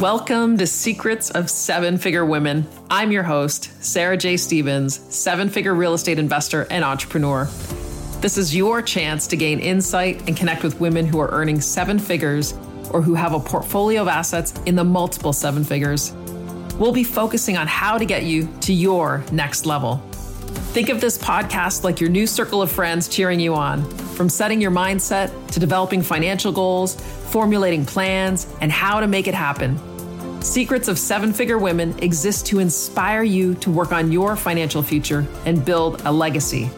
[0.00, 2.66] Welcome to Secrets of Seven Figure Women.
[2.90, 4.36] I'm your host, Sarah J.
[4.36, 7.46] Stevens, seven figure real estate investor and entrepreneur.
[8.20, 11.98] This is your chance to gain insight and connect with women who are earning seven
[11.98, 12.52] figures
[12.90, 16.12] or who have a portfolio of assets in the multiple seven figures.
[16.78, 20.02] We'll be focusing on how to get you to your next level.
[20.74, 23.82] Think of this podcast like your new circle of friends cheering you on,
[24.14, 29.34] from setting your mindset to developing financial goals, formulating plans, and how to make it
[29.34, 29.78] happen.
[30.46, 35.26] Secrets of Seven Figure Women exist to inspire you to work on your financial future
[35.44, 36.70] and build a legacy.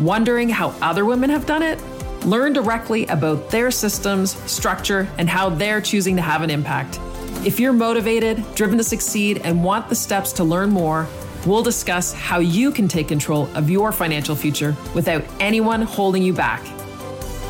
[0.00, 1.82] Wondering how other women have done it?
[2.24, 7.00] Learn directly about their systems, structure, and how they're choosing to have an impact.
[7.44, 11.08] If you're motivated, driven to succeed, and want the steps to learn more,
[11.46, 16.32] we'll discuss how you can take control of your financial future without anyone holding you
[16.32, 16.64] back.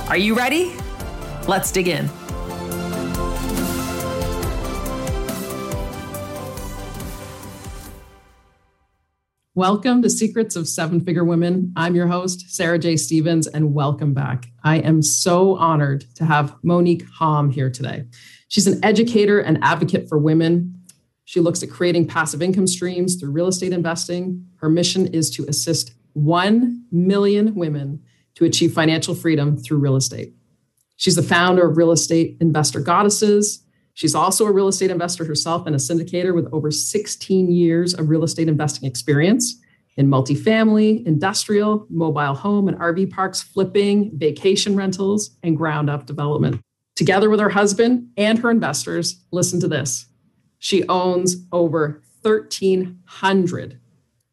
[0.09, 0.75] Are you ready?
[1.47, 2.09] Let's dig in.
[9.57, 11.73] Welcome to Secrets of Seven Figure Women.
[11.77, 12.99] I'm your host, Sarah J.
[12.99, 14.49] Stevens, and welcome back.
[14.65, 18.05] I am so honored to have Monick Halm here today.
[18.49, 20.75] She's an educator and advocate for women.
[21.25, 24.47] She looks at creating passive income streams through real estate investing.
[24.57, 28.03] Her mission is to assist 1 million women
[28.35, 30.35] to achieve financial freedom through real estate.
[30.97, 33.63] She's the founder of Real Estate Investor Goddesses,
[33.97, 38.11] She's also a real estate investor herself and a syndicator with over 16 years of
[38.11, 39.59] real estate investing experience
[39.97, 46.61] in multifamily, industrial, mobile home and RV parks, flipping, vacation rentals, and ground up development.
[46.95, 50.05] Together with her husband and her investors, listen to this.
[50.59, 53.81] She owns over 1,300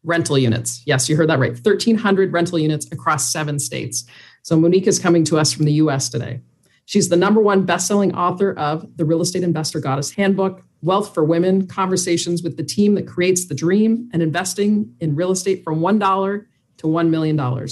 [0.02, 0.82] rental units.
[0.84, 4.04] Yes, you heard that right 1,300 rental units across seven states.
[4.42, 6.42] So Monick is coming to us from the US today.
[6.86, 11.24] She's the number one best-selling author of The Real Estate Investor Goddess Handbook, Wealth for
[11.24, 15.80] Women, Conversations with the Team That Creates the Dream, and Investing in Real Estate from
[15.80, 16.44] $1
[16.78, 17.68] to $1 million.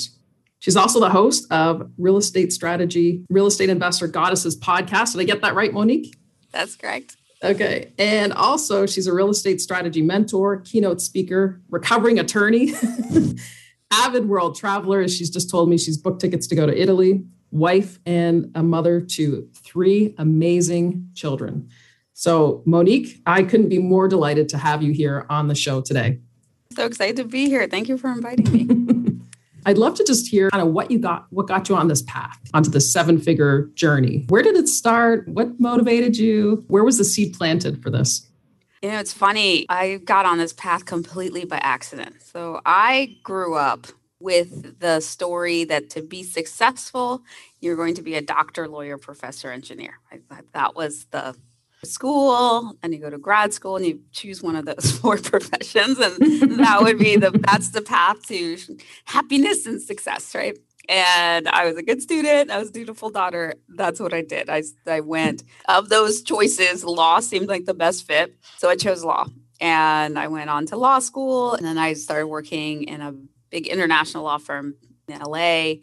[0.60, 5.12] She's also the host of Real Estate Strategy, Real Estate Investor Goddesses podcast.
[5.12, 6.14] Did I get that right, Monick?
[6.52, 7.16] That's correct.
[7.42, 7.92] Okay.
[7.98, 12.72] And also, she's a real estate strategy mentor, keynote speaker, recovering attorney,
[13.90, 15.00] avid world traveler.
[15.00, 18.62] As she's just told me, she's booked tickets to go to Italy, wife and a
[18.62, 21.68] mother to three amazing children.
[22.14, 26.18] So, Monick, I couldn't be more delighted to have you here on the show today.
[26.74, 27.66] So excited to be here.
[27.68, 29.20] Thank you for inviting me.
[29.66, 32.02] I'd love to just hear kind of what you got, what got you on this
[32.02, 34.24] path, onto the seven figure journey.
[34.28, 35.28] Where did it start?
[35.28, 36.64] What motivated you?
[36.66, 38.26] Where was the seed planted for this?
[38.82, 39.66] You know, it's funny.
[39.68, 42.22] I got on this path completely by accident.
[42.22, 43.86] So I grew up
[44.22, 47.22] with the story that to be successful,
[47.60, 49.98] you're going to be a doctor, lawyer, professor, engineer.
[50.10, 51.36] I thought that was the
[51.84, 55.98] school and you go to grad school and you choose one of those four professions
[55.98, 58.56] and that would be the that's the path to
[59.04, 60.56] happiness and success right?
[60.88, 64.48] And i was a good student i was a dutiful daughter that's what i did.
[64.48, 69.04] I, I went of those choices law seemed like the best fit so i chose
[69.04, 69.26] law.
[69.60, 73.14] And i went on to law school and then i started working in a
[73.52, 74.74] big international law firm
[75.06, 75.74] in LA.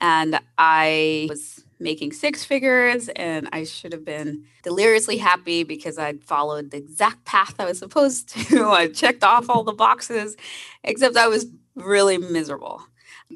[0.00, 6.22] And I was making six figures and I should have been deliriously happy because I'd
[6.22, 8.68] followed the exact path I was supposed to.
[8.68, 10.36] I checked off all the boxes,
[10.84, 12.82] except I was really miserable.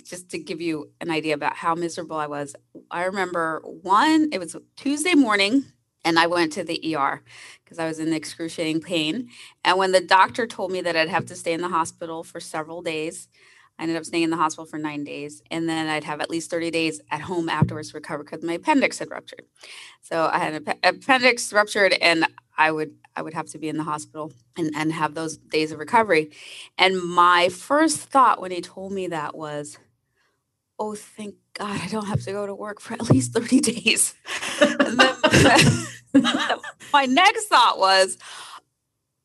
[0.04, 2.54] Just to give you an idea about how miserable I was,
[2.90, 5.64] I remember one, it was Tuesday morning
[6.04, 7.22] and I went to the ER
[7.64, 9.28] because I was in excruciating pain.
[9.64, 12.40] And when the doctor told me that I'd have to stay in the hospital for
[12.40, 13.28] several days,
[13.78, 15.42] I ended up staying in the hospital for nine days.
[15.50, 18.54] And then I'd have at least 30 days at home afterwards to recover because my
[18.54, 19.44] appendix had ruptured.
[20.02, 23.76] So I had an appendix ruptured and I would I would have to be in
[23.76, 26.30] the hospital and, and have those days of recovery.
[26.76, 29.78] And my first thought when he told me that was,
[30.78, 34.14] oh, thank God I don't have to go to work for at least 30 days.
[36.92, 38.18] my next thought was,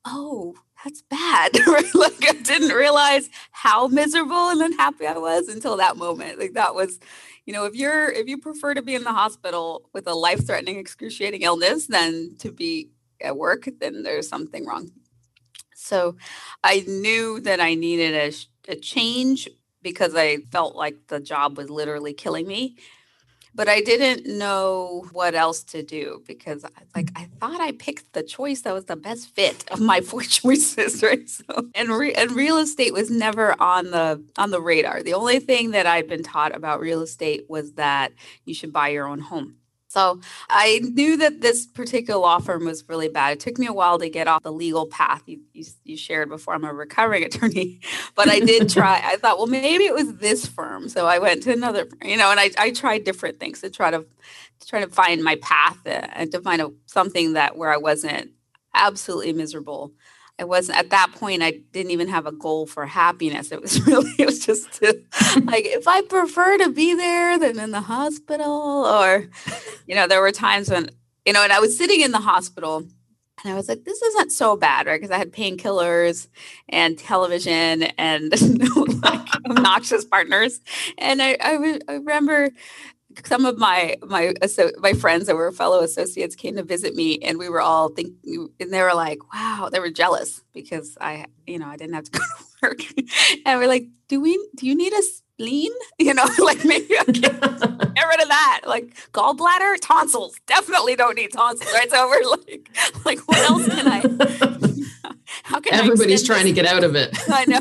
[0.06, 1.52] oh, that's bad.
[1.94, 6.40] like I didn't realize how miserable and unhappy I was until that moment.
[6.40, 7.00] Like that was,
[7.46, 10.78] you know, if you're if you prefer to be in the hospital with a life-threatening,
[10.78, 12.90] excruciating illness than to be
[13.22, 14.92] at work, then there's something wrong.
[15.76, 16.18] So
[16.64, 19.50] I knew that I needed a, a change
[19.82, 22.78] because I felt like the job was literally killing me
[23.56, 26.66] but I didn't know what else to do because
[26.96, 30.22] like I thought I picked the choice that was the best fit of my four
[30.22, 31.28] choices, right?
[31.30, 31.44] So
[31.76, 35.04] and re- and real estate was never on the on the radar.
[35.04, 38.14] The only thing that I'd been taught about real estate was that
[38.46, 39.56] you should buy your own home.
[39.94, 40.20] So
[40.50, 43.34] I knew that this particular law firm was really bad.
[43.34, 46.30] It took me a while to get off the legal path you, you, you shared
[46.30, 46.56] before.
[46.56, 47.80] I'm a recovering attorney,
[48.16, 49.00] but I did try.
[49.06, 50.90] I thought, well, maybe it was this firm.
[50.90, 53.92] So I went to another, you know, and I, I tried different things to try
[53.92, 57.72] to, to try to find my path uh, and to find a, something that where
[57.72, 58.32] I wasn't
[58.74, 59.94] absolutely miserable
[60.40, 61.44] I wasn't at that point.
[61.44, 63.52] I didn't even have a goal for happiness.
[63.52, 65.00] It was really, it was just to,
[65.44, 69.28] like if I prefer to be there than in the hospital, or,
[69.88, 70.90] you know, there were times when,
[71.26, 72.88] you know, and I was sitting in the hospital
[73.44, 75.00] and I was like, this isn't so bad, right?
[75.00, 76.28] Because I had painkillers
[76.70, 78.32] and television and
[79.04, 80.62] like obnoxious partners.
[80.98, 82.52] And I, I, re- I remember
[83.24, 84.34] some of my my
[84.80, 88.50] my friends that were fellow associates came to visit me and we were all thinking
[88.60, 92.06] and they were like wow they were jealous because i you know i didn't have
[92.06, 92.80] to go to work.
[93.46, 97.04] And we're like do we do you need a spleen you know like maybe I
[97.04, 98.62] can get rid of that.
[98.66, 100.40] Like gallbladder tonsils.
[100.48, 101.90] Definitely don't need tonsils right?
[101.92, 102.70] So we're like
[103.06, 104.02] like what else can i
[105.44, 106.52] how can everybody's trying this?
[106.52, 107.16] to get out of it.
[107.30, 107.60] I know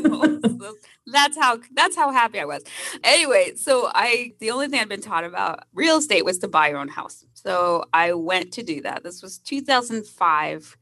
[1.13, 2.63] that's how that's how happy I was.
[3.03, 6.69] Anyway, so I the only thing I'd been taught about real estate was to buy
[6.69, 7.25] your own house.
[7.33, 9.03] So I went to do that.
[9.03, 10.77] This was 2005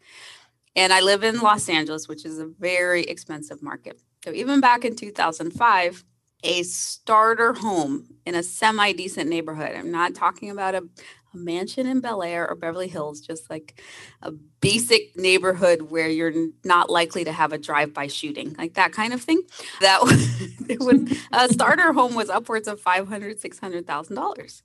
[0.75, 4.01] and I live in Los Angeles, which is a very expensive market.
[4.24, 6.06] So even back in 2005,
[6.44, 9.75] a starter home in a semi decent neighborhood.
[9.75, 10.84] I'm not talking about a,
[11.33, 13.81] a mansion in Bel Air or Beverly Hills, just like
[14.22, 19.13] a basic neighborhood where you're not likely to have a drive-by shooting, like that kind
[19.13, 19.42] of thing.
[19.81, 20.01] That
[20.80, 24.63] would a starter home was upwards of five hundred, six hundred thousand dollars,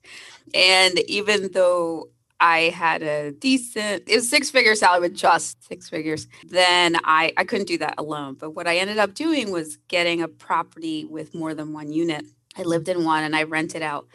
[0.53, 2.09] and even though
[2.39, 6.27] I had a decent, it was six figure salary with just six figures.
[6.47, 8.35] Then I, I couldn't do that alone.
[8.39, 12.25] But what I ended up doing was getting a property with more than one unit.
[12.55, 14.07] I lived in one and I rented out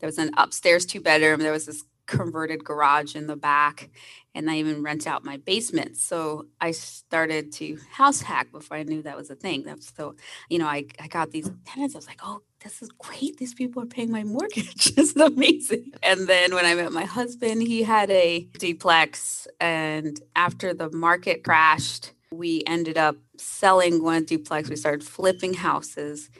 [0.00, 1.40] there was an upstairs two bedroom.
[1.40, 3.90] There was this converted garage in the back,
[4.34, 5.96] and I even rent out my basement.
[5.96, 9.62] So I started to house hack before I knew that was a thing.
[9.62, 10.16] That's so,
[10.48, 11.94] you know, I, I got these tenants.
[11.94, 13.36] I was like, oh, this is great.
[13.36, 14.94] These people are paying my mortgage.
[14.94, 15.92] this is amazing.
[16.02, 19.46] And then when I met my husband, he had a duplex.
[19.60, 24.68] And after the market crashed, we ended up selling one duplex.
[24.68, 26.30] We started flipping houses.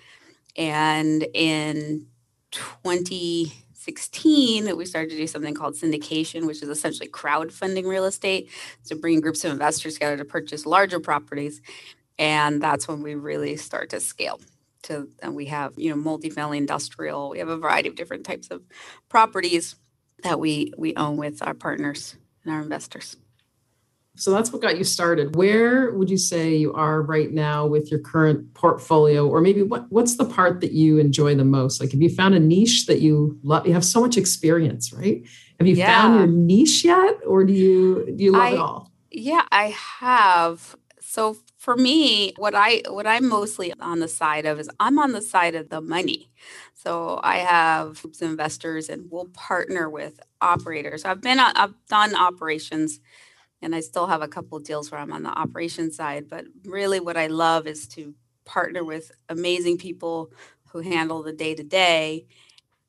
[0.56, 2.06] And in
[2.50, 8.50] 2016, that we started to do something called syndication, which is essentially crowdfunding real estate.
[8.82, 11.60] So bringing groups of investors together to purchase larger properties.
[12.18, 14.40] And that's when we really start to scale.
[14.84, 17.30] To, and we have, you know, multifamily industrial.
[17.30, 18.62] We have a variety of different types of
[19.08, 19.76] properties
[20.22, 23.16] that we we own with our partners and our investors.
[24.18, 25.36] So that's what got you started.
[25.36, 29.90] Where would you say you are right now with your current portfolio, or maybe what
[29.90, 31.80] what's the part that you enjoy the most?
[31.80, 33.66] Like, have you found a niche that you love?
[33.66, 35.22] You have so much experience, right?
[35.60, 35.86] Have you yeah.
[35.86, 38.92] found your niche yet, or do you do you love I, it all?
[39.10, 40.76] Yeah, I have.
[41.00, 45.12] So for me, what I what I'm mostly on the side of is I'm on
[45.12, 46.30] the side of the money.
[46.74, 51.04] So I have investors, and we'll partner with operators.
[51.04, 52.98] I've been I've done operations
[53.62, 56.28] and I still have a couple deals where I'm on the operation side.
[56.28, 58.14] But really, what I love is to
[58.44, 60.32] partner with amazing people
[60.70, 62.26] who handle the day to day,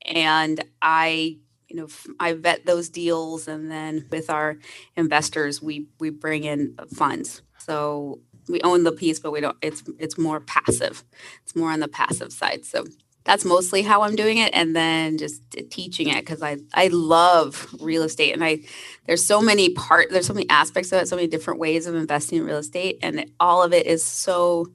[0.04, 4.58] and I, you know, I vet those deals, and then with our
[4.96, 7.42] investors, we we bring in funds.
[7.58, 9.56] So we own the piece, but we don't.
[9.62, 11.04] It's it's more passive.
[11.44, 12.64] It's more on the passive side.
[12.64, 12.84] So
[13.24, 16.88] that's mostly how I'm doing it and then just uh, teaching it because I I
[16.88, 18.60] love real estate and I
[19.06, 21.94] there's so many part there's so many aspects of it so many different ways of
[21.94, 24.66] investing in real estate and all of it is so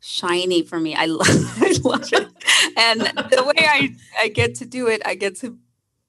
[0.00, 0.94] shiny for me.
[0.94, 2.28] I love, I love it.
[2.76, 5.58] And the way I I get to do it I get to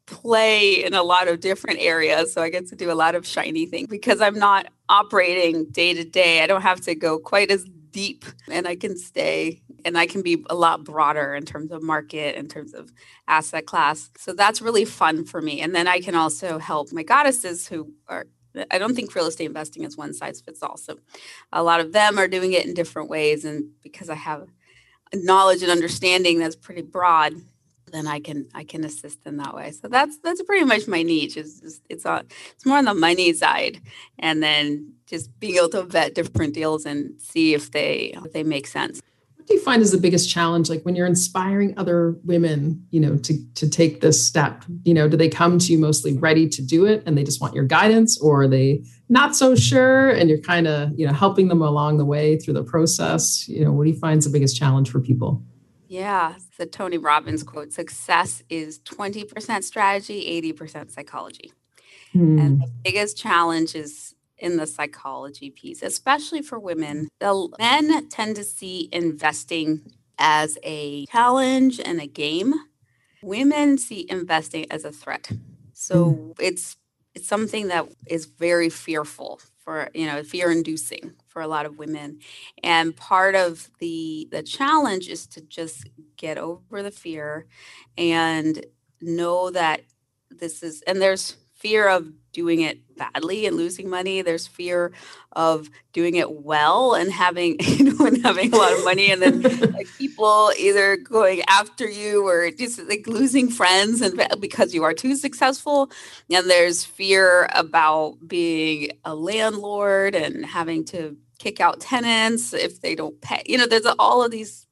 [0.05, 3.25] play in a lot of different areas so I get to do a lot of
[3.25, 6.43] shiny things because I'm not operating day to day.
[6.43, 10.21] I don't have to go quite as deep and I can stay and I can
[10.21, 12.91] be a lot broader in terms of market, in terms of
[13.25, 14.09] asset class.
[14.17, 15.61] So that's really fun for me.
[15.61, 18.25] And then I can also help my goddesses who are
[18.69, 20.75] I don't think real estate investing is one size fits all.
[20.77, 20.97] So
[21.53, 23.45] a lot of them are doing it in different ways.
[23.45, 24.47] And because I have
[25.13, 27.33] knowledge and understanding that's pretty broad,
[27.91, 29.71] then I can I can assist in that way.
[29.71, 31.37] So that's that's pretty much my niche.
[31.37, 33.81] Is it's, it's on it's more on the money side,
[34.19, 38.43] and then just being able to vet different deals and see if they if they
[38.43, 39.01] make sense
[39.45, 42.99] what do you find is the biggest challenge like when you're inspiring other women you
[42.99, 46.49] know to to take this step you know do they come to you mostly ready
[46.49, 50.09] to do it and they just want your guidance or are they not so sure
[50.09, 53.63] and you're kind of you know helping them along the way through the process you
[53.63, 55.43] know what do you find is the biggest challenge for people
[55.87, 61.51] Yeah, the Tony Robbins quote success is 20% strategy, 80% psychology.
[62.13, 62.39] Hmm.
[62.39, 67.07] And the biggest challenge is in the psychology piece, especially for women.
[67.19, 69.81] The men tend to see investing
[70.17, 72.53] as a challenge and a game.
[73.21, 75.29] Women see investing as a threat.
[75.73, 76.35] So mm.
[76.39, 76.77] it's
[77.13, 81.79] it's something that is very fearful for you know fear inducing for a lot of
[81.79, 82.19] women.
[82.63, 87.47] And part of the the challenge is to just get over the fear
[87.97, 88.65] and
[89.01, 89.81] know that
[90.31, 94.21] this is and there's fear of doing it badly and losing money.
[94.21, 94.91] There's fear
[95.31, 99.21] of doing it well and having, you know, and having a lot of money and
[99.21, 104.73] then uh, like people either going after you or just like losing friends and because
[104.73, 105.89] you are too successful.
[106.29, 112.95] And there's fear about being a landlord and having to kick out tenants if they
[112.95, 113.43] don't pay.
[113.45, 114.64] You know, there's all of these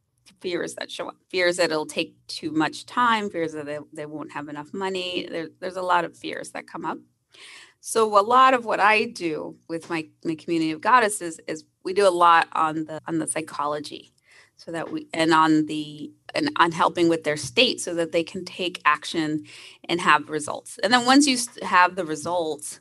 [0.44, 4.06] fears that show up fears that it'll take too much time fears that they, they
[4.06, 6.98] won't have enough money there, there's a lot of fears that come up.
[7.80, 11.94] So a lot of what i do with my, my community of goddesses is we
[11.94, 14.14] do a lot on the on the psychology
[14.58, 18.24] so that we and on the and on helping with their state so that they
[18.24, 19.44] can take action
[19.90, 20.80] and have results.
[20.84, 22.80] And then once you have the results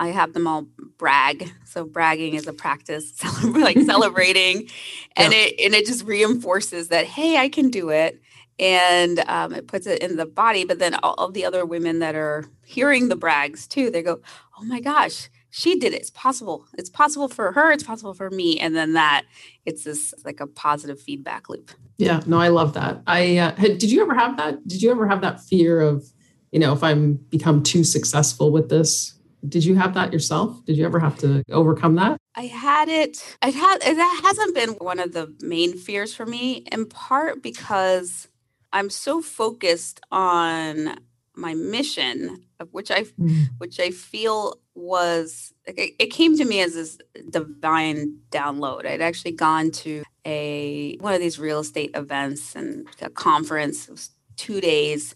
[0.00, 0.66] I have them all
[0.98, 1.52] brag.
[1.66, 4.68] So bragging is a practice, like celebrating,
[5.14, 5.40] and yeah.
[5.40, 8.20] it and it just reinforces that hey, I can do it,
[8.58, 10.64] and um, it puts it in the body.
[10.64, 14.20] But then all of the other women that are hearing the brags too, they go,
[14.58, 16.00] oh my gosh, she did it.
[16.00, 16.64] It's possible.
[16.78, 17.70] It's possible for her.
[17.70, 18.58] It's possible for me.
[18.58, 19.24] And then that
[19.66, 21.72] it's this like a positive feedback loop.
[21.98, 22.22] Yeah.
[22.26, 23.02] No, I love that.
[23.06, 24.66] I uh, had, did you ever have that?
[24.66, 26.04] Did you ever have that fear of,
[26.52, 29.14] you know, if I'm become too successful with this,
[29.48, 30.64] did you have that yourself?
[30.64, 32.18] Did you ever have to overcome that?
[32.34, 33.36] I had it.
[33.42, 38.28] I had that hasn't been one of the main fears for me, in part because
[38.72, 40.98] I'm so focused on
[41.34, 43.46] my mission, of which I mm.
[43.58, 46.98] which I feel was it, it came to me as this
[47.30, 48.86] divine download.
[48.86, 53.88] I'd actually gone to a one of these real estate events and a conference.
[53.88, 55.14] It was two days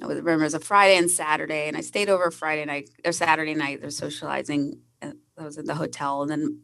[0.00, 3.12] I remember it was a Friday and Saturday, and I stayed over Friday night or
[3.12, 3.80] Saturday night.
[3.80, 4.80] They're socializing.
[5.02, 6.60] Uh, I was in the hotel, and then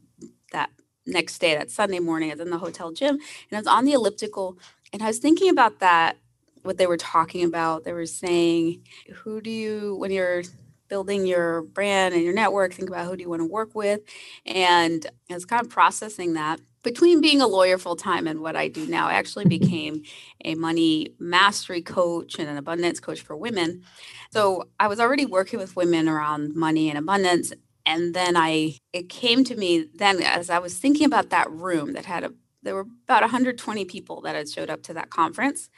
[0.52, 0.70] that
[1.06, 3.85] next day, that Sunday morning, I was in the hotel gym, and I was on
[3.85, 4.58] the elliptical,
[4.92, 6.16] and I was thinking about that.
[6.62, 8.82] What they were talking about, they were saying,
[9.23, 10.42] "Who do you when you're
[10.88, 12.73] building your brand and your network?
[12.73, 14.00] Think about who do you want to work with,"
[14.47, 18.56] and I was kind of processing that between being a lawyer full time and what
[18.56, 20.02] I do now, I actually became
[20.44, 23.82] a money mastery coach and an abundance coach for women.
[24.30, 27.52] So I was already working with women around money and abundance.
[27.85, 31.94] And then I, it came to me then as I was thinking about that room
[31.94, 32.32] that had a,
[32.62, 35.70] there were about 120 people that had showed up to that conference.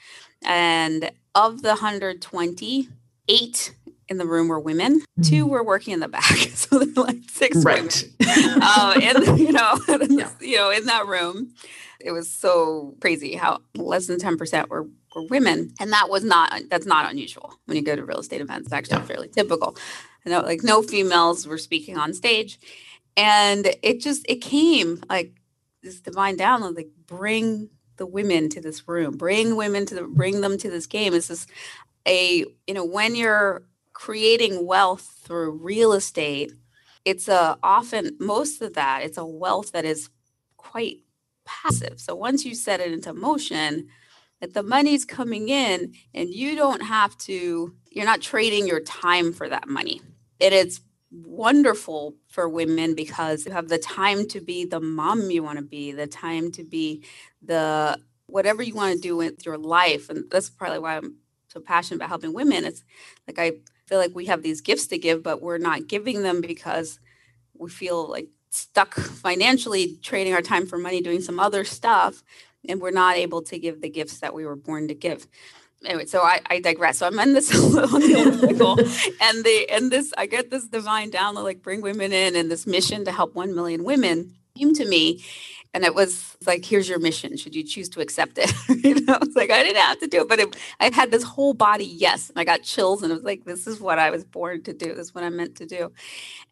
[0.42, 2.88] And of the 120,
[3.30, 3.74] eight
[4.10, 5.00] in the room were women.
[5.00, 5.22] Mm-hmm.
[5.22, 8.04] Two were working in the back, so there were like six right.
[8.20, 8.62] women.
[8.62, 10.30] uh, and you know, yeah.
[10.40, 11.54] you know, in that room,
[12.00, 16.24] it was so crazy how less than ten percent were were women, and that was
[16.24, 18.66] not that's not unusual when you go to real estate events.
[18.66, 19.06] It's actually yeah.
[19.06, 19.76] fairly typical.
[20.26, 22.58] You know, like no females were speaking on stage,
[23.16, 25.32] and it just it came like
[25.82, 30.40] this divine download, like bring the women to this room, bring women to the bring
[30.40, 31.14] them to this game.
[31.14, 31.48] It's just
[32.06, 33.62] a you know when you're
[34.00, 36.50] creating wealth through real estate,
[37.04, 40.08] it's a often most of that it's a wealth that is
[40.56, 41.00] quite
[41.44, 42.00] passive.
[42.00, 43.88] So once you set it into motion,
[44.40, 49.34] that the money's coming in and you don't have to you're not trading your time
[49.34, 50.00] for that money.
[50.38, 50.80] It is
[51.12, 55.64] wonderful for women because you have the time to be the mom you want to
[55.64, 57.04] be, the time to be
[57.42, 60.08] the whatever you want to do with your life.
[60.08, 61.16] And that's probably why I'm
[61.52, 62.64] so passionate about helping women.
[62.64, 62.84] It's
[63.26, 63.52] like I
[63.86, 67.00] feel like we have these gifts to give, but we're not giving them because
[67.58, 72.22] we feel like stuck financially trading our time for money doing some other stuff
[72.68, 75.26] and we're not able to give the gifts that we were born to give
[75.86, 77.84] anyway so i, I digress so i'm in this and
[79.44, 83.04] the and this i get this divine download like bring women in and this mission
[83.06, 85.24] to help 1 million women came to me
[85.72, 87.36] and it was like here's your mission.
[87.36, 88.52] Should you choose to accept it?
[88.84, 91.22] You know it's like i didn't have to do it but it, i had this
[91.22, 94.10] whole body yes and i got chills and it was like this is what i
[94.10, 94.94] was born to do.
[94.94, 95.92] This is what i'm meant to do.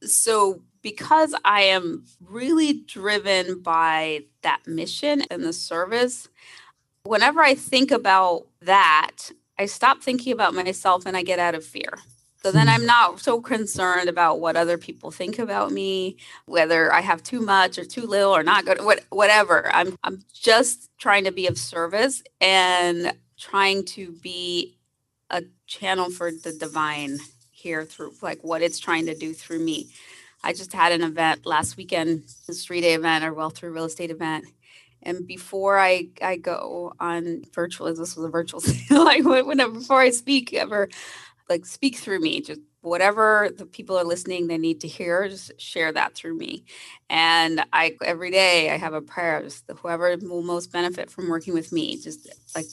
[0.03, 6.29] So because i am really driven by that mission and the service
[7.05, 11.65] whenever i think about that i stop thinking about myself and i get out of
[11.65, 11.99] fear
[12.42, 12.76] So then mm-hmm.
[12.76, 16.16] I'm not so concerned about what other people think about me,
[16.47, 19.71] whether I have too much or too little or not good, what, whatever.
[19.73, 24.76] I'm I'm just trying to be of service and trying to be
[25.30, 27.18] a channel for the divine
[27.50, 29.90] here through like what it's trying to do through me.
[30.45, 33.85] I just had an event last weekend, this three day event, our Wealth Through Real
[33.85, 34.45] Estate event.
[35.02, 40.11] And before I, I go on virtual, this was a virtual, like whenever, before I
[40.11, 40.88] speak ever,
[41.49, 45.50] like speak through me, just whatever the people are listening they need to hear just
[45.61, 46.64] share that through me.
[47.11, 51.55] And i every day i have a prayer just whoever will most benefit from working
[51.55, 52.67] with me just like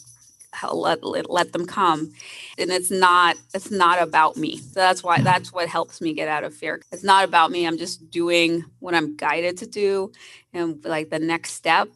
[0.72, 2.14] let, let, let them come.
[2.58, 4.58] And it's not it's not about me.
[4.58, 5.26] So that's why mm-hmm.
[5.26, 6.82] that's what helps me get out of fear.
[6.92, 10.12] It's not about me i'm just doing what i'm guided to do
[10.54, 11.90] and like the next step.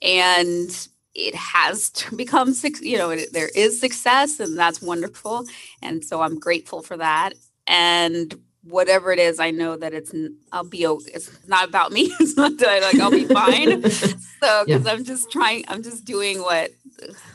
[0.00, 0.70] And
[1.18, 5.44] it has to become you know it, there is success and that's wonderful
[5.82, 7.34] and so i'm grateful for that
[7.66, 8.34] and
[8.68, 10.14] whatever it is, I know that it's
[10.52, 12.12] I'll be it's not about me.
[12.20, 13.82] It's not that I like I'll be fine.
[13.90, 14.92] so because yeah.
[14.92, 16.70] I'm just trying, I'm just doing what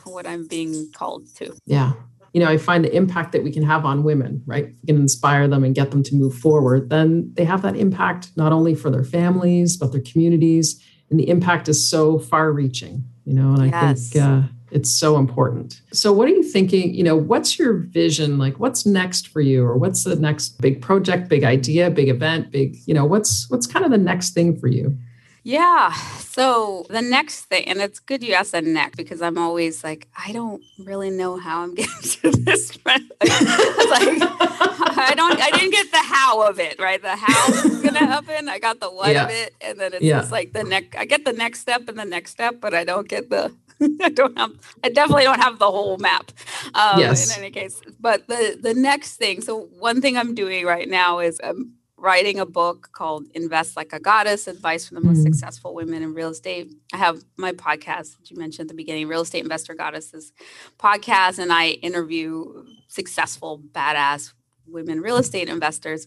[0.04, 1.54] what I'm being called to.
[1.66, 1.92] Yeah.
[2.32, 4.66] You know, I find the impact that we can have on women, right?
[4.82, 6.90] We can inspire them and get them to move forward.
[6.90, 10.82] Then they have that impact not only for their families, but their communities.
[11.10, 15.18] And the impact is so far reaching, you know, and I think uh, it's so
[15.18, 15.80] important.
[15.92, 16.94] So, what are you thinking?
[16.94, 18.38] You know, what's your vision?
[18.38, 22.50] Like, what's next for you, or what's the next big project, big idea, big event,
[22.50, 24.96] big, you know, what's what's kind of the next thing for you?
[25.44, 25.92] Yeah.
[25.92, 30.08] So the next thing, and it's good you asked that next because I'm always like,
[30.16, 32.78] I don't really know how I'm getting to this.
[32.84, 37.00] like, I don't, I didn't get the how of it, right?
[37.00, 38.48] The how is going to happen.
[38.48, 39.24] I got the what yeah.
[39.24, 39.54] of it.
[39.60, 40.20] And then it's yeah.
[40.20, 42.84] just like the next, I get the next step and the next step, but I
[42.84, 43.54] don't get the,
[44.02, 44.50] I don't have,
[44.82, 46.32] I definitely don't have the whole map.
[46.74, 47.36] Um, yes.
[47.36, 51.18] In any case, but the, the next thing, so one thing I'm doing right now
[51.18, 51.74] is I'm
[52.04, 55.32] writing a book called Invest Like a Goddess Advice for the Most mm-hmm.
[55.32, 56.70] Successful Women in Real Estate.
[56.92, 60.32] I have my podcast, that you mentioned at the beginning, Real Estate Investor Goddesses
[60.78, 64.34] podcast, and I interview successful, badass
[64.66, 66.06] women real estate investors.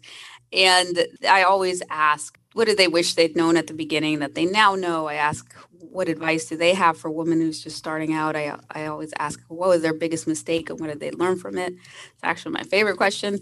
[0.53, 4.45] And I always ask, what did they wish they'd known at the beginning that they
[4.45, 5.07] now know?
[5.07, 8.35] I ask, what advice do they have for women who's just starting out?
[8.35, 11.57] I, I always ask, what was their biggest mistake and what did they learn from
[11.57, 11.73] it?
[11.73, 13.39] It's actually my favorite question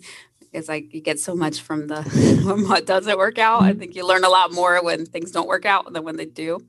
[0.56, 2.04] it's like you get so much from the
[2.44, 3.64] from what doesn't work out.
[3.64, 6.26] I think you learn a lot more when things don't work out than when they
[6.26, 6.60] do.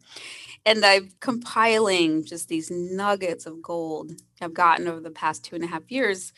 [0.64, 5.64] And I'm compiling just these nuggets of gold I've gotten over the past two and
[5.64, 6.32] a half years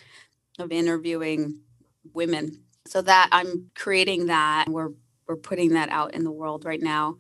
[0.59, 1.61] of interviewing
[2.13, 2.63] women.
[2.87, 4.67] So that I'm creating that.
[4.69, 4.91] We're
[5.29, 7.17] we're putting that out in the world right now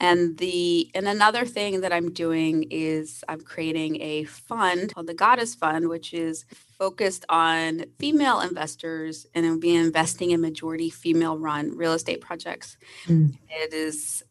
[0.00, 5.14] and the and another thing that i'm doing is i'm creating a fund called the
[5.14, 6.46] goddess fund which is
[6.78, 12.78] focused on female investors and it'll be investing in majority female run real estate projects
[13.06, 13.32] mm.
[13.48, 14.22] it is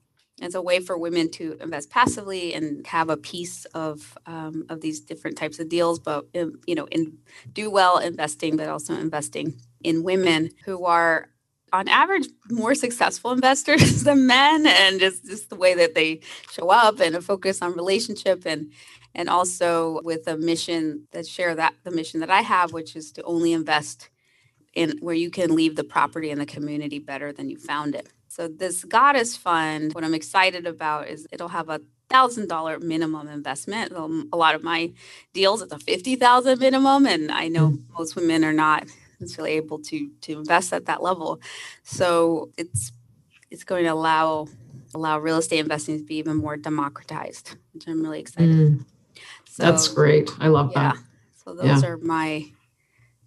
[0.42, 4.82] it's a way for women to invest passively and have a piece of um, of
[4.82, 7.18] these different types of deals but um, you know in
[7.54, 11.30] do well investing but also investing in women who are
[11.74, 16.20] on average more successful investors than men and just, just the way that they
[16.52, 18.72] show up and a focus on relationship and
[19.16, 23.12] and also with a mission that share that the mission that I have which is
[23.14, 24.10] to only invest
[24.74, 28.08] in where you can leave the property and the community better than you found it.
[28.28, 33.28] So this goddess fund what I'm excited about is it'll have a thousand dollar minimum
[33.28, 33.94] investment.
[33.94, 34.92] Um, a lot of my
[35.34, 37.84] deals it's a fifty thousand minimum, and I know mm.
[37.98, 38.88] most women are not
[39.20, 41.42] necessarily able to to invest at that level.
[41.84, 42.92] So it's
[43.52, 44.48] it's going to allow
[44.94, 48.56] allow real estate investing to be even more democratized, which I'm really excited.
[48.56, 48.86] Mm,
[49.46, 50.30] so, that's great.
[50.40, 50.98] I love yeah, that.
[51.44, 51.90] So those yeah.
[51.90, 52.46] are my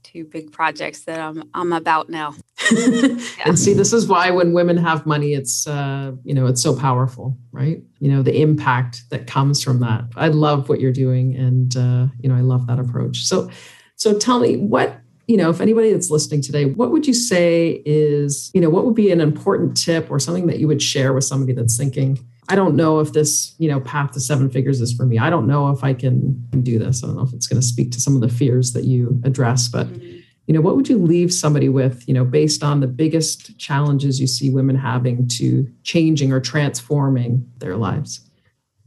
[0.02, 2.34] two big projects that I'm I'm about now.
[2.72, 3.18] yeah.
[3.44, 6.76] And see, this is why when women have money, it's uh, you know it's so
[6.76, 7.82] powerful, right?
[7.98, 10.04] You know the impact that comes from that.
[10.16, 13.24] I love what you're doing, and uh, you know I love that approach.
[13.24, 13.50] So,
[13.96, 17.82] so tell me what you know, if anybody that's listening today, what would you say
[17.86, 21.12] is, you know, what would be an important tip or something that you would share
[21.12, 24.80] with somebody that's thinking, I don't know if this, you know, path to seven figures
[24.80, 25.18] is for me.
[25.18, 27.02] I don't know if I can do this.
[27.02, 29.20] I don't know if it's going to speak to some of the fears that you
[29.24, 30.18] address, but mm-hmm.
[30.46, 34.20] you know, what would you leave somebody with, you know, based on the biggest challenges
[34.20, 38.28] you see women having to changing or transforming their lives?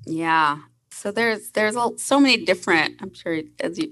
[0.05, 0.59] Yeah,
[0.91, 3.01] so there's there's so many different.
[3.01, 3.89] I'm sure as you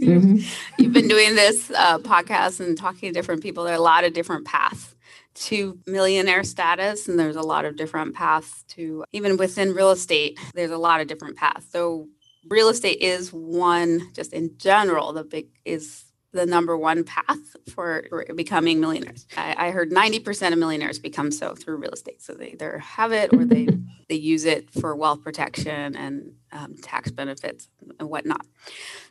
[0.00, 0.36] mm-hmm.
[0.82, 4.04] you've been doing this uh, podcast and talking to different people, there are a lot
[4.04, 4.94] of different paths
[5.34, 10.38] to millionaire status, and there's a lot of different paths to even within real estate.
[10.54, 11.70] There's a lot of different paths.
[11.70, 12.08] So
[12.48, 14.12] real estate is one.
[14.14, 19.26] Just in general, the big is the number one path for, for becoming millionaires.
[19.36, 22.22] I, I, heard 90% of millionaires become so through real estate.
[22.22, 23.66] So they either have it or they,
[24.10, 28.46] they use it for wealth protection and um, tax benefits and whatnot.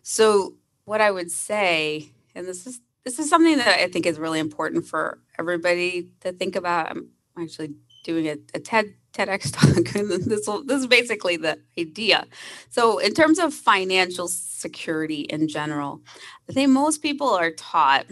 [0.03, 0.53] So
[0.87, 4.39] what I would say, and this is this is something that I think is really
[4.39, 6.89] important for everybody to think about.
[6.89, 11.59] I'm actually doing a, a TED TEDx talk, and this will, this is basically the
[11.77, 12.25] idea.
[12.69, 16.01] So, in terms of financial security in general,
[16.49, 18.05] I think most people are taught.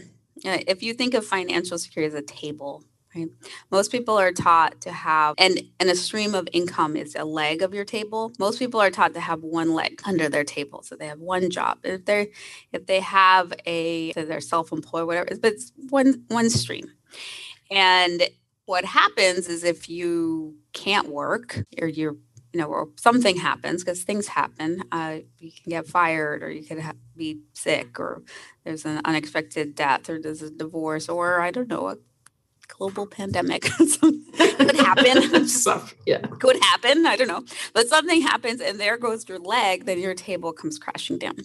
[0.44, 2.84] If you think of financial security as a table,
[3.16, 3.28] right?
[3.72, 7.62] Most people are taught to have, and and a stream of income is a leg
[7.62, 8.32] of your table.
[8.40, 11.50] Most people are taught to have one leg under their table, so they have one
[11.50, 11.80] job.
[11.84, 12.32] If they
[12.74, 16.92] if they have a, they're self-employed, whatever, but it's one one stream,
[17.72, 18.24] and
[18.66, 22.16] what happens is if you can't work or you're
[22.54, 26.64] you know or something happens because things happen uh, you can get fired or you
[26.66, 28.24] could ha- be sick or
[28.64, 31.98] there's an unexpected death or there's a divorce or i don't know a
[32.68, 38.80] global pandemic could happen Stuff, yeah could happen i don't know but something happens and
[38.80, 41.38] there goes your leg then your table comes crashing down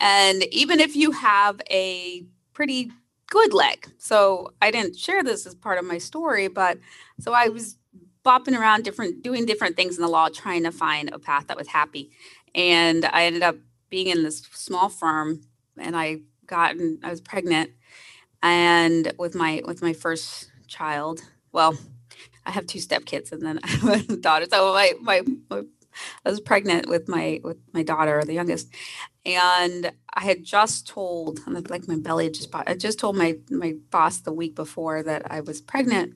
[0.00, 2.90] and even if you have a pretty
[3.28, 3.86] good leg.
[3.98, 6.78] So I didn't share this as part of my story, but
[7.20, 7.76] so I was
[8.24, 11.56] bopping around different doing different things in the law trying to find a path that
[11.56, 12.10] was happy.
[12.54, 13.56] And I ended up
[13.90, 15.42] being in this small firm
[15.78, 17.70] and I got I was pregnant
[18.42, 21.20] and with my with my first child.
[21.52, 21.76] Well,
[22.46, 24.46] I have two stepkids and then I have a daughter.
[24.50, 25.62] So my, my, my
[26.24, 28.68] I was pregnant with my with my daughter, the youngest,
[29.24, 34.18] and I had just told, like my belly just, I just told my my boss
[34.18, 36.14] the week before that I was pregnant,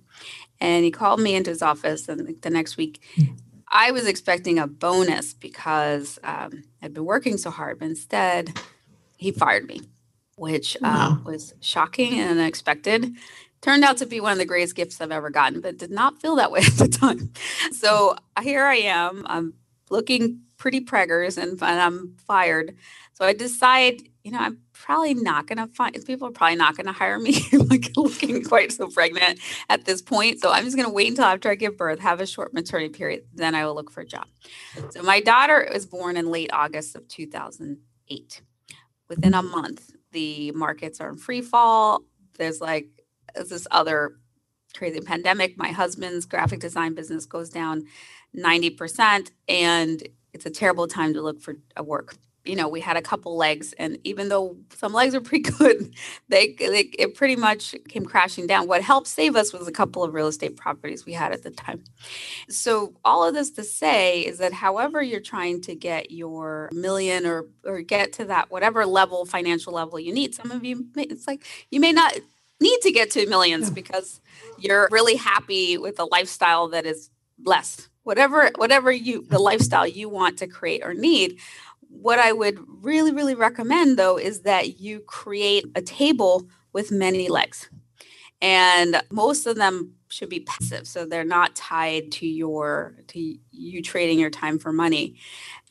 [0.61, 3.01] and he called me into his office, and the next week,
[3.69, 8.53] I was expecting a bonus because um, I'd been working so hard, but instead,
[9.17, 9.83] he fired me,
[10.37, 13.15] which uh, was shocking and unexpected
[13.63, 16.21] turned out to be one of the greatest gifts I've ever gotten, but did not
[16.21, 17.33] feel that way at the time.
[17.73, 19.25] So here I am.
[19.27, 19.55] I'm
[19.89, 22.77] looking pretty preggers and, and I'm fired.
[23.15, 26.77] So I decide, you know, I'm probably not going to find people are probably not
[26.77, 30.41] going to hire me like looking quite so pregnant at this point.
[30.41, 32.91] So I'm just going to wait until after I give birth, have a short maternity
[32.91, 34.27] period, then I will look for a job.
[34.91, 38.43] So my daughter was born in late August of 2008.
[39.09, 42.03] Within a month, the markets are in free fall.
[42.39, 43.02] There's like
[43.35, 44.17] this other
[44.75, 45.57] crazy pandemic.
[45.59, 47.85] My husband's graphic design business goes down
[48.37, 52.97] 90% and it's a terrible time to look for a work you know we had
[52.97, 55.95] a couple legs and even though some legs are pretty good
[56.29, 60.03] they, they, it pretty much came crashing down what helped save us was a couple
[60.03, 61.83] of real estate properties we had at the time
[62.49, 67.27] so all of this to say is that however you're trying to get your million
[67.27, 71.27] or or get to that whatever level financial level you need some of you it's
[71.27, 72.15] like you may not
[72.63, 73.75] need to get to millions yeah.
[73.75, 74.21] because
[74.59, 77.11] you're really happy with a lifestyle that is
[77.45, 81.39] less whatever whatever you the lifestyle you want to create or need.
[81.89, 87.29] What i would really really recommend though is that you create a table with many
[87.29, 87.69] legs.
[88.41, 93.83] And most of them should be passive so they're not tied to your to you
[93.83, 95.17] trading your time for money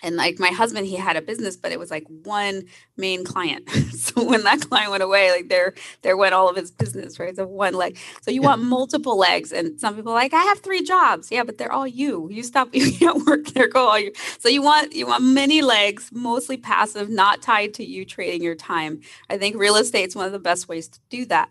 [0.03, 2.63] and like my husband he had a business but it was like one
[2.97, 3.69] main client.
[4.01, 7.35] So when that client went away like there there went all of his business right?
[7.35, 10.83] So one leg so you want multiple legs and some people like i have three
[10.83, 11.31] jobs.
[11.31, 12.27] Yeah but they're all you.
[12.31, 14.11] You stop you can't work there go all you.
[14.39, 18.55] So you want you want many legs mostly passive not tied to you trading your
[18.55, 19.01] time.
[19.29, 21.49] I think real estate is one of the best ways to do that.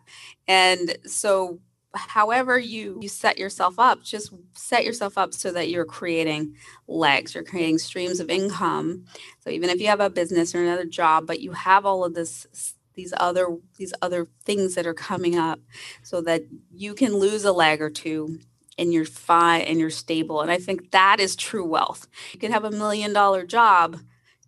[0.49, 1.61] And so
[1.95, 6.55] however you you set yourself up just set yourself up so that you're creating
[6.87, 9.05] legs you're creating streams of income.
[9.41, 12.15] So even if you have a business or another job but you have all of
[12.15, 12.47] this
[12.95, 15.61] these other these other things that are coming up
[16.03, 18.39] so that you can lose a leg or two
[18.79, 20.41] and you're fine and you're stable.
[20.43, 22.07] And i think that is true wealth.
[22.33, 23.99] You can have a million dollar job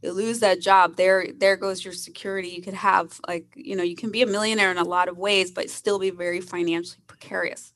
[0.03, 2.49] you lose that job there there goes your security.
[2.49, 5.17] You could have like you know you can be a millionaire in a lot of
[5.19, 7.73] ways but still be very financially precarious.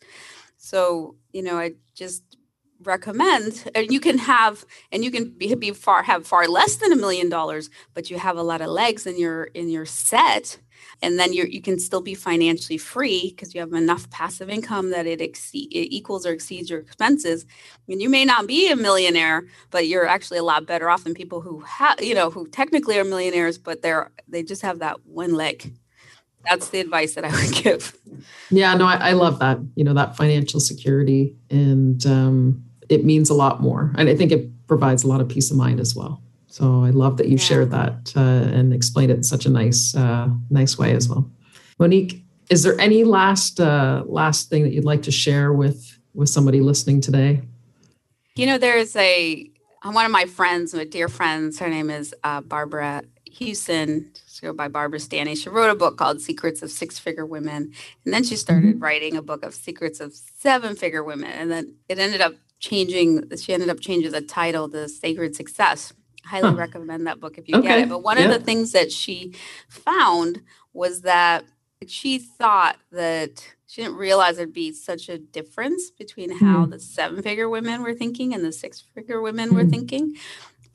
[0.59, 2.23] So you know i just
[2.83, 6.93] recommend and you can have and you can be, be far have far less than
[6.93, 10.59] a million dollars but you have a lot of legs in your in your set
[11.01, 14.91] and then you you can still be financially free because you have enough passive income
[14.91, 17.47] that it, exceed, it equals or exceeds your expenses.
[17.89, 21.15] And you may not be a millionaire but you're actually a lot better off than
[21.15, 25.07] people who have you know who technically are millionaires but they're they just have that
[25.07, 25.73] one leg
[26.49, 27.97] that's the advice that i would give
[28.51, 33.31] yeah no i, I love that you know that financial security and um, it means
[33.31, 35.95] a lot more and i think it provides a lot of peace of mind as
[35.95, 36.23] well
[36.57, 37.49] So I love that you yeah.
[37.49, 41.31] shared that uh, and explained it in such a nice, uh, nice way as well.
[41.79, 46.31] Monick, is there any last uh, last thing that you'd like to share with with
[46.31, 47.43] somebody listening today?
[48.37, 49.51] You know, there's a
[49.83, 51.59] one of my friends, my dear friends.
[51.59, 53.03] Her name is uh, Barbara
[53.39, 54.07] Huson.
[54.55, 55.35] By Barbara Stanny.
[55.35, 57.73] She wrote a book called Secrets of Six Figure Women,
[58.05, 58.83] and then she started mm-hmm.
[58.83, 63.25] writing a book of Secrets of Seven Figure Women, and then it ended up changing.
[63.39, 65.95] She ended up changing the title to Sacred Success.
[66.25, 66.57] highly huh.
[66.57, 67.69] recommend that book if you okay.
[67.69, 67.89] get it.
[67.89, 68.25] But one yeah.
[68.25, 69.33] of the things that she
[69.69, 70.43] found
[70.75, 71.45] was that
[71.87, 76.71] she thought that she didn't realize there'd be such a difference between how mm-hmm.
[76.71, 79.57] the seven figure women were thinking and the six figure women mm-hmm.
[79.57, 80.15] were thinking.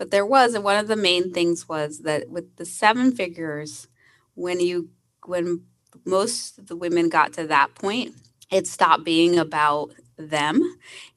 [0.01, 3.87] But there was, and one of the main things was that with the seven figures,
[4.33, 4.89] when you,
[5.27, 5.65] when
[6.07, 8.15] most of the women got to that point,
[8.49, 10.59] it stopped being about them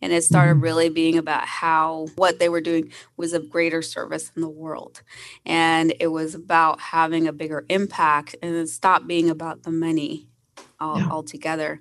[0.03, 0.65] and it started mm-hmm.
[0.65, 5.01] really being about how what they were doing was of greater service in the world
[5.47, 10.29] and it was about having a bigger impact and it stopped being about the money
[10.79, 11.09] all, yeah.
[11.11, 11.81] altogether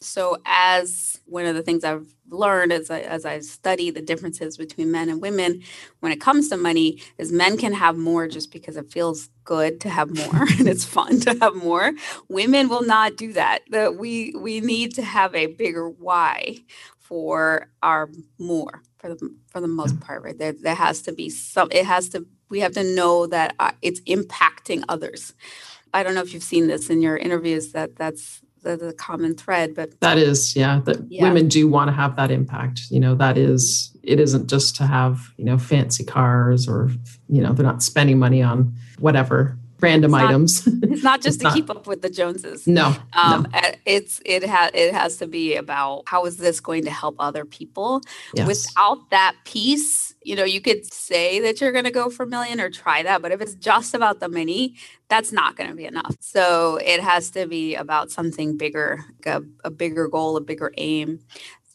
[0.00, 4.56] so as one of the things i've learned as I, as I study the differences
[4.56, 5.62] between men and women
[6.00, 9.80] when it comes to money is men can have more just because it feels good
[9.80, 11.92] to have more and it's fun to have more.
[12.28, 13.62] Women will not do that.
[13.98, 16.58] We we need to have a bigger why
[16.98, 18.08] for our
[18.38, 20.38] more for the for the most part right?
[20.38, 23.72] There there has to be some it has to we have to know that uh,
[23.82, 25.34] it's impacting others.
[25.92, 29.34] I don't know if you've seen this in your interviews that that's the, the common
[29.34, 31.22] thread but that is yeah that yeah.
[31.22, 34.86] women do want to have that impact you know that is it isn't just to
[34.86, 36.90] have you know fancy cars or
[37.28, 40.66] you know they're not spending money on whatever random it's items.
[40.90, 42.66] It's not just it's to not, keep up with the Joneses.
[42.66, 43.60] No, um, no.
[43.86, 47.44] it's it has it has to be about how is this going to help other
[47.44, 48.02] people.
[48.34, 48.46] Yes.
[48.46, 52.26] Without that piece, you know, you could say that you're going to go for a
[52.26, 54.74] million or try that, but if it's just about the money,
[55.08, 56.14] that's not going to be enough.
[56.20, 61.20] So it has to be about something bigger, a, a bigger goal, a bigger aim.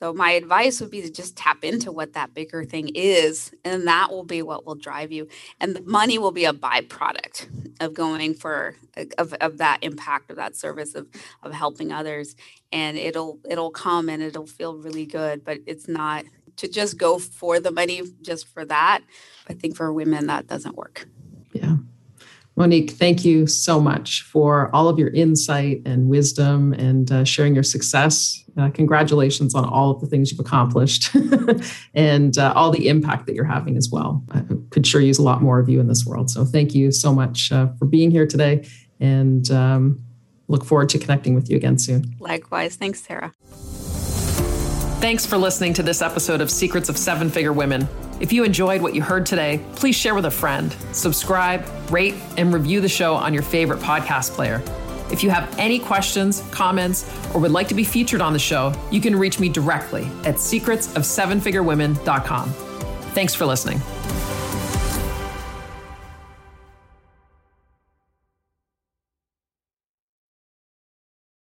[0.06, 3.88] So my advice would be to just tap into what that bigger thing is, and
[3.88, 5.28] that will be what will drive you.
[5.60, 7.48] And the money will be a byproduct
[7.80, 8.76] of going for
[9.18, 11.08] of, of that impact of that service of
[11.42, 12.36] of helping others.
[12.72, 15.44] And it'll it'll come and it'll feel really good.
[15.44, 16.26] But it's not
[16.58, 19.02] to just go for the money just for that.
[19.50, 21.08] I think for women that doesn't work.
[21.52, 21.78] Yeah.
[22.58, 27.54] Monick, thank you so much for all of your insight and wisdom and uh, sharing
[27.54, 28.42] your success.
[28.58, 31.14] Uh, congratulations on all of the things you've accomplished
[31.94, 34.24] and uh, all the impact that you're having as well.
[34.32, 36.30] I could sure use a lot more of you in this world.
[36.30, 38.66] So thank you so much uh, for being here today
[39.02, 40.02] and um,
[40.48, 42.16] look forward to connecting with you again soon.
[42.20, 42.78] Likewise.
[42.78, 43.34] Thanks, Sarah.
[45.00, 47.88] Thanks for listening to this episode of Secrets of Seven Figure Women.
[48.20, 52.54] If you enjoyed what you heard today, please share with a friend, subscribe, rate, and
[52.54, 54.64] review the show on your favorite podcast player.
[55.12, 58.74] If you have any questions, comments, or would like to be featured on the show,
[58.90, 62.50] you can reach me directly at secretsofsevenfigurewomen.com.
[63.14, 63.80] Thanks for listening.